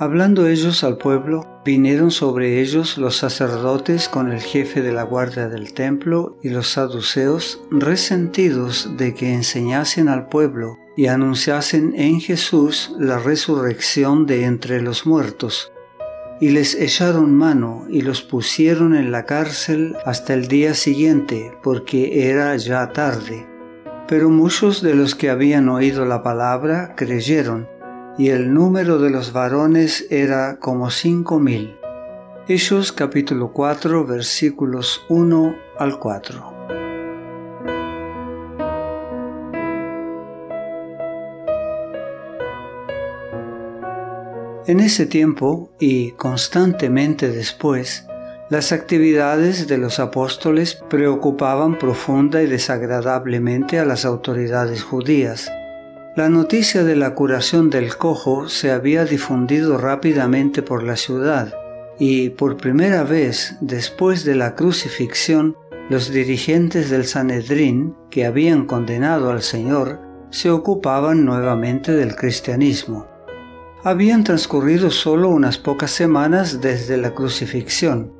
Hablando 0.00 0.46
ellos 0.46 0.82
al 0.82 0.96
pueblo, 0.96 1.60
vinieron 1.62 2.10
sobre 2.10 2.62
ellos 2.62 2.96
los 2.96 3.18
sacerdotes 3.18 4.08
con 4.08 4.32
el 4.32 4.40
jefe 4.40 4.80
de 4.80 4.92
la 4.92 5.02
guardia 5.02 5.50
del 5.50 5.74
templo 5.74 6.38
y 6.42 6.48
los 6.48 6.68
saduceos, 6.68 7.62
resentidos 7.70 8.96
de 8.96 9.12
que 9.12 9.34
enseñasen 9.34 10.08
al 10.08 10.28
pueblo 10.28 10.78
y 10.96 11.08
anunciasen 11.08 11.92
en 11.96 12.18
Jesús 12.18 12.94
la 12.98 13.18
resurrección 13.18 14.24
de 14.24 14.46
entre 14.46 14.80
los 14.80 15.04
muertos. 15.04 15.70
Y 16.40 16.48
les 16.48 16.76
echaron 16.76 17.34
mano 17.36 17.84
y 17.90 18.00
los 18.00 18.22
pusieron 18.22 18.96
en 18.96 19.12
la 19.12 19.26
cárcel 19.26 19.98
hasta 20.06 20.32
el 20.32 20.48
día 20.48 20.72
siguiente, 20.72 21.52
porque 21.62 22.30
era 22.30 22.56
ya 22.56 22.90
tarde. 22.94 23.46
Pero 24.08 24.30
muchos 24.30 24.80
de 24.80 24.94
los 24.94 25.14
que 25.14 25.28
habían 25.28 25.68
oído 25.68 26.06
la 26.06 26.22
palabra 26.22 26.94
creyeron, 26.96 27.68
y 28.20 28.28
el 28.28 28.52
número 28.52 28.98
de 28.98 29.08
los 29.08 29.32
varones 29.32 30.06
era 30.10 30.58
como 30.58 30.90
cinco 30.90 31.40
mil. 31.40 31.78
Hechos 32.48 32.92
capítulo 32.92 33.50
4 33.54 34.04
versículos 34.04 35.00
1 35.08 35.56
al 35.78 35.98
4. 35.98 36.52
En 44.66 44.80
ese 44.80 45.06
tiempo 45.06 45.72
y 45.80 46.10
constantemente 46.10 47.30
después, 47.30 48.04
las 48.50 48.72
actividades 48.72 49.66
de 49.66 49.78
los 49.78 49.98
apóstoles 49.98 50.74
preocupaban 50.74 51.78
profunda 51.78 52.42
y 52.42 52.46
desagradablemente 52.48 53.78
a 53.78 53.86
las 53.86 54.04
autoridades 54.04 54.82
judías 54.82 55.50
la 56.20 56.28
noticia 56.28 56.84
de 56.84 56.96
la 56.96 57.14
curación 57.14 57.70
del 57.70 57.96
cojo 57.96 58.46
se 58.50 58.70
había 58.70 59.06
difundido 59.06 59.78
rápidamente 59.78 60.60
por 60.60 60.82
la 60.82 60.96
ciudad 60.96 61.54
y 61.98 62.28
por 62.28 62.58
primera 62.58 63.04
vez 63.04 63.56
después 63.62 64.26
de 64.26 64.34
la 64.34 64.54
crucifixión 64.54 65.56
los 65.88 66.10
dirigentes 66.10 66.90
del 66.90 67.06
Sanedrín 67.06 67.96
que 68.10 68.26
habían 68.26 68.66
condenado 68.66 69.30
al 69.30 69.40
Señor 69.40 69.98
se 70.28 70.50
ocupaban 70.50 71.24
nuevamente 71.24 71.92
del 71.92 72.14
cristianismo. 72.14 73.06
Habían 73.82 74.22
transcurrido 74.22 74.90
solo 74.90 75.30
unas 75.30 75.56
pocas 75.56 75.90
semanas 75.90 76.60
desde 76.60 76.98
la 76.98 77.14
crucifixión. 77.14 78.12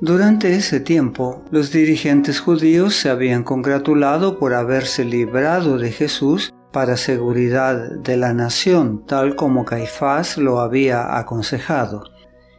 Durante 0.00 0.54
ese 0.56 0.80
tiempo, 0.80 1.44
los 1.50 1.70
dirigentes 1.70 2.40
judíos 2.40 2.96
se 2.96 3.10
habían 3.10 3.42
congratulado 3.42 4.38
por 4.38 4.54
haberse 4.54 5.04
librado 5.04 5.76
de 5.76 5.92
Jesús 5.92 6.54
para 6.72 6.96
seguridad 6.96 7.90
de 7.90 8.16
la 8.16 8.32
nación, 8.32 9.04
tal 9.06 9.36
como 9.36 9.64
Caifás 9.64 10.38
lo 10.38 10.60
había 10.60 11.18
aconsejado. 11.18 12.04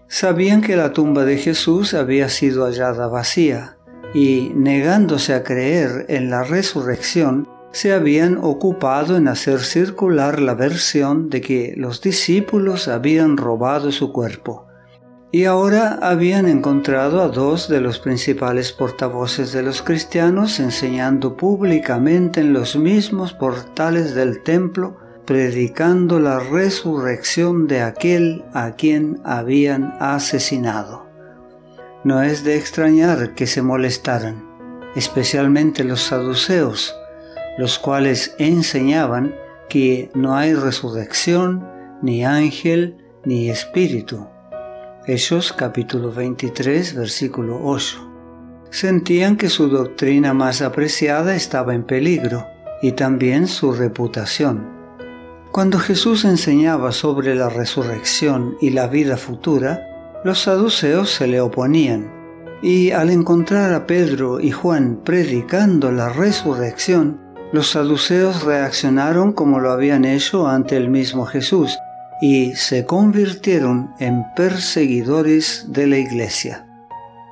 Sabían 0.07 0.61
que 0.61 0.75
la 0.75 0.93
tumba 0.93 1.25
de 1.25 1.37
Jesús 1.37 1.93
había 1.93 2.29
sido 2.29 2.65
hallada 2.65 3.07
vacía, 3.07 3.77
y 4.13 4.51
negándose 4.55 5.33
a 5.33 5.43
creer 5.43 6.05
en 6.09 6.29
la 6.29 6.43
resurrección, 6.43 7.49
se 7.71 7.91
habían 7.91 8.37
ocupado 8.37 9.17
en 9.17 9.27
hacer 9.27 9.59
circular 9.61 10.39
la 10.39 10.53
versión 10.53 11.29
de 11.29 11.41
que 11.41 11.73
los 11.75 12.01
discípulos 12.01 12.87
habían 12.87 13.37
robado 13.37 13.91
su 13.91 14.13
cuerpo 14.13 14.67
y 15.35 15.45
ahora 15.45 15.97
habían 16.03 16.47
encontrado 16.47 17.19
a 17.19 17.27
dos 17.27 17.67
de 17.67 17.81
los 17.81 17.97
principales 17.97 18.71
portavoces 18.71 19.51
de 19.51 19.63
los 19.63 19.81
cristianos 19.81 20.59
enseñando 20.59 21.35
públicamente 21.35 22.41
en 22.41 22.53
los 22.53 22.75
mismos 22.75 23.33
portales 23.33 24.13
del 24.13 24.43
templo, 24.43 24.95
predicando 25.25 26.19
la 26.19 26.37
resurrección 26.37 27.65
de 27.65 27.81
aquel 27.81 28.45
a 28.53 28.73
quien 28.73 29.21
habían 29.23 29.95
asesinado. 29.99 31.09
No 32.03 32.21
es 32.21 32.43
de 32.43 32.55
extrañar 32.55 33.33
que 33.33 33.47
se 33.47 33.63
molestaran, 33.63 34.47
especialmente 34.95 35.83
los 35.83 36.01
saduceos, 36.01 36.95
los 37.57 37.79
cuales 37.79 38.35
enseñaban 38.37 39.33
que 39.67 40.11
no 40.13 40.35
hay 40.35 40.53
resurrección, 40.53 41.67
ni 42.03 42.23
ángel, 42.23 42.97
ni 43.25 43.49
espíritu 43.49 44.27
Hechos 45.05 45.51
capítulo 45.51 46.13
23 46.13 46.95
versículo 46.95 47.59
8. 47.61 48.67
Sentían 48.69 49.35
que 49.35 49.49
su 49.49 49.67
doctrina 49.67 50.33
más 50.33 50.61
apreciada 50.61 51.35
estaba 51.35 51.75
en 51.75 51.83
peligro 51.83 52.47
y 52.81 52.93
también 52.93 53.47
su 53.47 53.73
reputación. 53.73 54.65
Cuando 55.51 55.77
Jesús 55.77 56.23
enseñaba 56.23 56.93
sobre 56.93 57.35
la 57.35 57.49
resurrección 57.49 58.55
y 58.61 58.69
la 58.69 58.87
vida 58.87 59.17
futura, 59.17 60.21
los 60.23 60.39
saduceos 60.39 61.11
se 61.11 61.27
le 61.27 61.41
oponían, 61.41 62.09
y 62.61 62.91
al 62.91 63.09
encontrar 63.09 63.73
a 63.73 63.85
Pedro 63.85 64.39
y 64.39 64.51
Juan 64.51 65.01
predicando 65.03 65.91
la 65.91 66.07
resurrección, 66.07 67.19
los 67.51 67.71
saduceos 67.71 68.43
reaccionaron 68.43 69.33
como 69.33 69.59
lo 69.59 69.71
habían 69.71 70.05
hecho 70.05 70.47
ante 70.47 70.77
el 70.77 70.89
mismo 70.89 71.25
Jesús, 71.25 71.77
y 72.23 72.55
se 72.55 72.85
convirtieron 72.85 73.93
en 73.99 74.23
perseguidores 74.33 75.65
de 75.67 75.87
la 75.87 75.97
iglesia. 75.97 76.65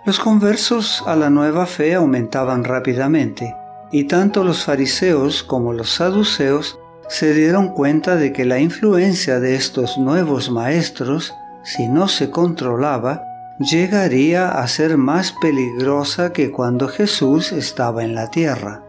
Los 0.05 0.19
conversos 0.19 1.01
a 1.07 1.15
la 1.15 1.29
nueva 1.29 1.65
fe 1.65 1.95
aumentaban 1.95 2.65
rápidamente, 2.65 3.55
y 3.93 4.03
tanto 4.03 4.43
los 4.43 4.65
fariseos 4.65 5.43
como 5.43 5.71
los 5.71 5.91
saduceos 5.91 6.77
se 7.07 7.33
dieron 7.33 7.69
cuenta 7.69 8.17
de 8.17 8.33
que 8.33 8.43
la 8.43 8.59
influencia 8.59 9.39
de 9.39 9.55
estos 9.55 9.97
nuevos 9.97 10.51
maestros, 10.51 11.33
si 11.63 11.87
no 11.87 12.09
se 12.09 12.29
controlaba, 12.29 13.23
llegaría 13.59 14.49
a 14.49 14.67
ser 14.67 14.97
más 14.97 15.33
peligrosa 15.41 16.33
que 16.33 16.51
cuando 16.51 16.89
Jesús 16.89 17.53
estaba 17.53 18.03
en 18.03 18.13
la 18.13 18.29
tierra. 18.29 18.80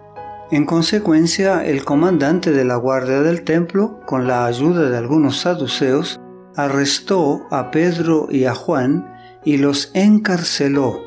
En 0.53 0.67
consecuencia, 0.67 1.65
el 1.65 1.83
comandante 1.83 2.53
de 2.53 2.67
la 2.67 2.77
guardia 2.77 3.23
del 3.23 3.43
templo, 3.43 4.01
con 4.05 4.29
la 4.29 4.45
ayuda 4.45 4.91
de 4.91 4.99
algunos 4.99 5.39
saduceos, 5.39 6.21
arrestó 6.55 7.47
a 7.51 7.71
Pedro 7.71 8.29
y 8.31 8.45
a 8.45 8.55
Juan 8.55 9.11
y 9.47 9.57
los 9.57 9.91
encarceló, 9.95 11.01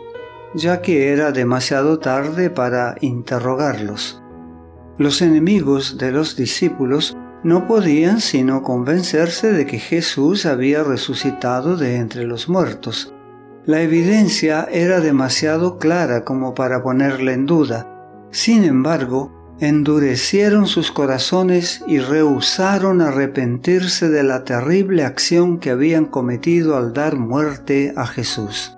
ya 0.55 0.81
que 0.81 1.13
era 1.13 1.31
demasiado 1.31 1.99
tarde 1.99 2.49
para 2.49 2.95
interrogarlos. 3.01 4.19
Los 4.97 5.21
enemigos 5.21 5.99
de 5.99 6.11
los 6.11 6.35
discípulos 6.35 7.15
no 7.43 7.67
podían 7.67 8.21
sino 8.21 8.63
convencerse 8.63 9.51
de 9.51 9.67
que 9.67 9.77
Jesús 9.77 10.47
había 10.47 10.83
resucitado 10.83 11.77
de 11.77 11.97
entre 11.97 12.23
los 12.23 12.49
muertos. 12.49 13.13
La 13.67 13.83
evidencia 13.83 14.67
era 14.71 15.01
demasiado 15.01 15.77
clara 15.77 16.25
como 16.25 16.55
para 16.55 16.81
ponerla 16.81 17.33
en 17.33 17.45
duda. 17.45 17.91
Sin 18.31 18.63
embargo, 18.63 19.34
endurecieron 19.59 20.67
sus 20.67 20.91
corazones 20.91 21.83
y 21.87 21.99
rehusaron 21.99 23.01
arrepentirse 23.01 24.09
de 24.09 24.23
la 24.23 24.43
terrible 24.43 25.03
acción 25.03 25.59
que 25.59 25.69
habían 25.69 26.05
cometido 26.05 26.75
al 26.75 26.93
dar 26.93 27.17
muerte 27.17 27.93
a 27.95 28.05
Jesús. 28.05 28.75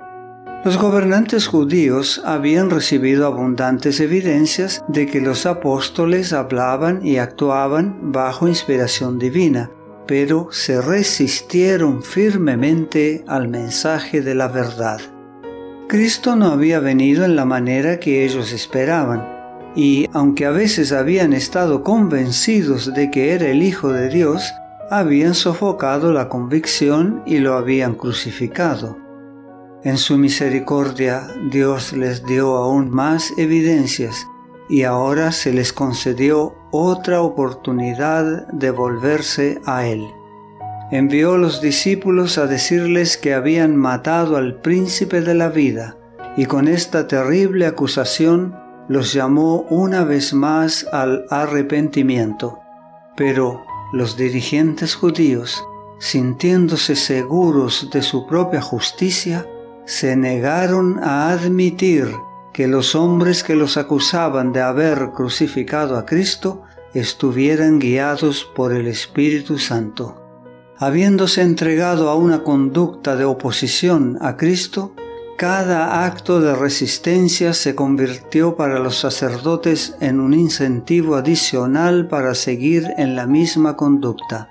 Los 0.64 0.78
gobernantes 0.78 1.48
judíos 1.48 2.22
habían 2.26 2.70
recibido 2.70 3.26
abundantes 3.26 4.00
evidencias 4.00 4.84
de 4.88 5.06
que 5.06 5.22
los 5.22 5.46
apóstoles 5.46 6.34
hablaban 6.34 7.06
y 7.06 7.18
actuaban 7.18 8.12
bajo 8.12 8.48
inspiración 8.48 9.18
divina, 9.18 9.72
pero 10.08 10.50
se 10.52 10.82
resistieron 10.82 12.04
firmemente 12.04 13.24
al 13.28 13.48
mensaje 13.48 14.22
de 14.22 14.36
la 14.36 14.48
verdad. 14.48 15.00
Cristo 15.88 16.36
no 16.36 16.48
había 16.48 16.80
venido 16.80 17.24
en 17.24 17.36
la 17.36 17.46
manera 17.46 18.00
que 18.00 18.26
ellos 18.26 18.52
esperaban, 18.52 19.37
y 19.78 20.10
aunque 20.12 20.48
a 20.48 20.52
veces 20.52 20.92
habían 20.92 21.34
estado 21.34 21.84
convencidos 21.84 22.96
de 22.96 23.12
que 23.12 23.34
era 23.34 23.48
el 23.48 23.62
Hijo 23.62 23.94
de 23.94 24.10
Dios, 24.10 24.52
habían 24.90 25.36
sofocado 25.36 26.12
la 26.12 26.30
convicción 26.30 27.22
y 27.28 27.38
lo 27.38 27.54
habían 27.54 27.94
crucificado. 27.94 28.98
En 29.84 30.00
su 30.00 30.18
misericordia 30.18 31.28
Dios 31.52 31.94
les 31.94 32.26
dio 32.26 32.58
aún 32.58 32.90
más 32.90 33.32
evidencias 33.38 34.26
y 34.68 34.82
ahora 34.82 35.32
se 35.32 35.54
les 35.54 35.72
concedió 35.74 36.56
otra 36.72 37.22
oportunidad 37.22 38.48
de 38.48 38.72
volverse 38.72 39.62
a 39.68 39.86
Él. 39.86 40.08
Envió 40.90 41.38
los 41.38 41.62
discípulos 41.62 42.40
a 42.40 42.48
decirles 42.48 43.16
que 43.16 43.36
habían 43.36 43.76
matado 43.76 44.38
al 44.38 44.60
príncipe 44.60 45.22
de 45.22 45.36
la 45.36 45.50
vida 45.50 45.98
y 46.36 46.46
con 46.46 46.68
esta 46.68 47.08
terrible 47.08 47.68
acusación 47.68 48.67
los 48.88 49.14
llamó 49.14 49.66
una 49.70 50.04
vez 50.04 50.34
más 50.34 50.86
al 50.92 51.26
arrepentimiento, 51.30 52.60
pero 53.16 53.64
los 53.92 54.18
dirigentes 54.18 54.96
judíos, 54.96 55.64
sintiéndose 56.00 56.96
seguros 56.96 57.90
de 57.92 58.02
su 58.02 58.28
propia 58.28 58.62
justicia, 58.62 59.46
se 59.86 60.16
negaron 60.16 61.00
a 61.04 61.30
admitir 61.30 62.08
que 62.54 62.68
los 62.68 62.96
hombres 62.96 63.44
que 63.44 63.56
los 63.56 63.78
acusaban 63.78 64.52
de 64.52 64.62
haber 64.62 65.12
crucificado 65.12 65.98
a 65.98 66.06
Cristo 66.06 66.64
estuvieran 66.94 67.80
guiados 67.80 68.44
por 68.56 68.74
el 68.74 68.88
Espíritu 68.88 69.60
Santo. 69.60 70.24
Habiéndose 70.78 71.42
entregado 71.42 72.10
a 72.10 72.16
una 72.16 72.44
conducta 72.44 73.16
de 73.16 73.26
oposición 73.26 74.18
a 74.22 74.38
Cristo, 74.38 74.94
cada 75.38 76.04
acto 76.04 76.42
de 76.42 76.56
resistencia 76.56 77.54
se 77.54 77.76
convirtió 77.76 78.56
para 78.56 78.80
los 78.80 78.98
sacerdotes 78.98 79.96
en 80.00 80.20
un 80.20 80.34
incentivo 80.34 81.16
adicional 81.16 82.08
para 82.08 82.34
seguir 82.34 82.88
en 82.98 83.16
la 83.16 83.28
misma 83.28 83.78
conducta. 83.78 84.50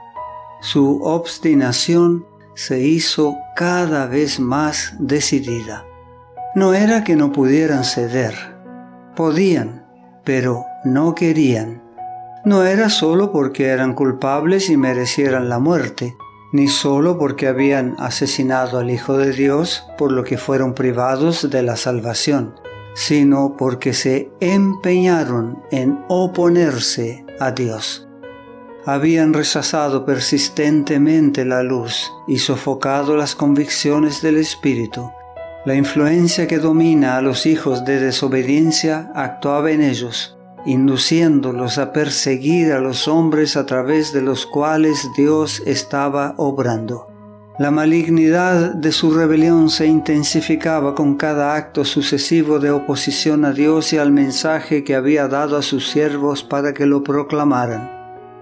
Su 0.60 1.02
obstinación 1.02 2.24
se 2.54 2.86
hizo 2.86 3.36
cada 3.56 4.06
vez 4.06 4.38
más 4.38 4.94
decidida. 5.00 5.84
No 6.54 6.72
era 6.72 7.02
que 7.02 7.16
no 7.16 7.32
pudieran 7.32 7.82
ceder, 7.82 8.34
podían, 9.16 9.84
pero 10.22 10.64
no 10.84 11.16
querían. 11.16 11.82
No 12.44 12.62
era 12.62 12.90
solo 12.90 13.32
porque 13.32 13.66
eran 13.66 13.92
culpables 13.92 14.70
y 14.70 14.76
merecieran 14.76 15.48
la 15.48 15.58
muerte, 15.58 16.14
ni 16.56 16.68
solo 16.68 17.18
porque 17.18 17.46
habían 17.46 17.94
asesinado 17.98 18.78
al 18.78 18.90
Hijo 18.90 19.18
de 19.18 19.32
Dios, 19.32 19.84
por 19.98 20.10
lo 20.10 20.24
que 20.24 20.38
fueron 20.38 20.74
privados 20.74 21.50
de 21.50 21.62
la 21.62 21.76
salvación, 21.76 22.54
sino 22.94 23.56
porque 23.58 23.92
se 23.92 24.30
empeñaron 24.40 25.62
en 25.70 26.02
oponerse 26.08 27.26
a 27.38 27.50
Dios. 27.50 28.08
Habían 28.86 29.34
rechazado 29.34 30.06
persistentemente 30.06 31.44
la 31.44 31.62
luz 31.62 32.10
y 32.26 32.38
sofocado 32.38 33.16
las 33.16 33.34
convicciones 33.34 34.22
del 34.22 34.38
Espíritu. 34.38 35.10
La 35.66 35.74
influencia 35.74 36.46
que 36.46 36.58
domina 36.58 37.18
a 37.18 37.22
los 37.22 37.44
hijos 37.44 37.84
de 37.84 38.00
desobediencia 38.00 39.10
actuaba 39.14 39.72
en 39.72 39.82
ellos 39.82 40.35
induciéndolos 40.66 41.78
a 41.78 41.92
perseguir 41.92 42.72
a 42.72 42.80
los 42.80 43.08
hombres 43.08 43.56
a 43.56 43.66
través 43.66 44.12
de 44.12 44.22
los 44.22 44.46
cuales 44.46 45.08
Dios 45.16 45.62
estaba 45.64 46.34
obrando. 46.36 47.08
La 47.58 47.70
malignidad 47.70 48.74
de 48.74 48.92
su 48.92 49.14
rebelión 49.14 49.70
se 49.70 49.86
intensificaba 49.86 50.94
con 50.94 51.14
cada 51.14 51.54
acto 51.54 51.86
sucesivo 51.86 52.58
de 52.58 52.70
oposición 52.70 53.46
a 53.46 53.52
Dios 53.52 53.94
y 53.94 53.98
al 53.98 54.12
mensaje 54.12 54.84
que 54.84 54.94
había 54.94 55.26
dado 55.26 55.56
a 55.56 55.62
sus 55.62 55.88
siervos 55.88 56.44
para 56.44 56.74
que 56.74 56.84
lo 56.84 57.02
proclamaran. 57.02 57.90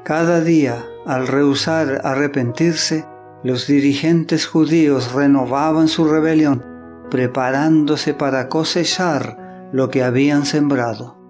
Cada 0.02 0.40
día, 0.40 0.84
al 1.06 1.28
rehusar 1.28 2.00
arrepentirse, 2.02 3.06
los 3.44 3.68
dirigentes 3.68 4.46
judíos 4.46 5.12
renovaban 5.12 5.86
su 5.86 6.06
rebelión, 6.06 6.64
preparándose 7.08 8.14
para 8.14 8.48
cosechar 8.48 9.68
lo 9.72 9.90
que 9.90 10.02
habían 10.02 10.44
sembrado. 10.44 11.23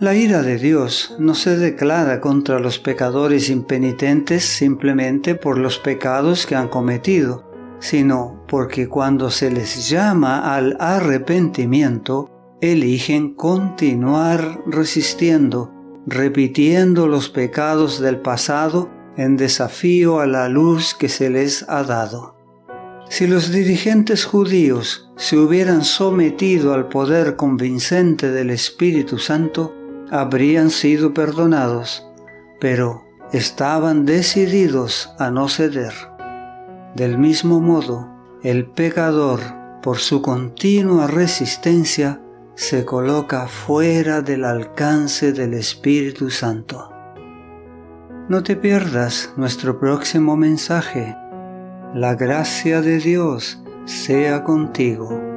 La 0.00 0.14
ira 0.14 0.42
de 0.42 0.58
Dios 0.58 1.16
no 1.18 1.34
se 1.34 1.56
declara 1.56 2.20
contra 2.20 2.60
los 2.60 2.78
pecadores 2.78 3.50
impenitentes 3.50 4.44
simplemente 4.44 5.34
por 5.34 5.58
los 5.58 5.80
pecados 5.80 6.46
que 6.46 6.54
han 6.54 6.68
cometido, 6.68 7.50
sino 7.80 8.44
porque 8.46 8.88
cuando 8.88 9.28
se 9.32 9.50
les 9.50 9.88
llama 9.88 10.54
al 10.54 10.76
arrepentimiento, 10.78 12.30
eligen 12.60 13.34
continuar 13.34 14.60
resistiendo, 14.66 15.72
repitiendo 16.06 17.08
los 17.08 17.28
pecados 17.28 18.00
del 18.00 18.20
pasado 18.20 18.88
en 19.16 19.36
desafío 19.36 20.20
a 20.20 20.28
la 20.28 20.48
luz 20.48 20.94
que 20.94 21.08
se 21.08 21.28
les 21.28 21.68
ha 21.68 21.82
dado. 21.82 22.36
Si 23.08 23.26
los 23.26 23.50
dirigentes 23.50 24.24
judíos 24.24 25.10
se 25.16 25.36
hubieran 25.36 25.84
sometido 25.84 26.72
al 26.72 26.86
poder 26.88 27.34
convincente 27.34 28.30
del 28.30 28.50
Espíritu 28.50 29.18
Santo, 29.18 29.74
habrían 30.10 30.70
sido 30.70 31.14
perdonados, 31.14 32.06
pero 32.60 33.04
estaban 33.32 34.04
decididos 34.04 35.10
a 35.18 35.30
no 35.30 35.48
ceder. 35.48 35.92
Del 36.94 37.18
mismo 37.18 37.60
modo, 37.60 38.08
el 38.42 38.66
pecador, 38.66 39.40
por 39.82 39.98
su 39.98 40.22
continua 40.22 41.06
resistencia, 41.06 42.20
se 42.54 42.84
coloca 42.84 43.46
fuera 43.46 44.20
del 44.20 44.44
alcance 44.44 45.32
del 45.32 45.54
Espíritu 45.54 46.30
Santo. 46.30 46.90
No 48.28 48.42
te 48.42 48.56
pierdas 48.56 49.32
nuestro 49.36 49.78
próximo 49.78 50.36
mensaje. 50.36 51.16
La 51.94 52.14
gracia 52.14 52.82
de 52.82 52.98
Dios 52.98 53.62
sea 53.84 54.44
contigo. 54.44 55.27